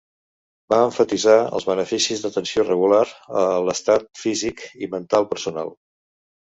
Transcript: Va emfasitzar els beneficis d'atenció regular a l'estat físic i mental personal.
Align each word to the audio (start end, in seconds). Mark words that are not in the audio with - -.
Va 0.73 0.79
emfasitzar 0.85 1.35
els 1.59 1.67
beneficis 1.73 2.25
d'atenció 2.25 2.67
regular 2.71 3.05
a 3.43 3.47
l'estat 3.69 4.09
físic 4.25 4.69
i 4.87 4.95
mental 4.99 5.33
personal. 5.37 5.73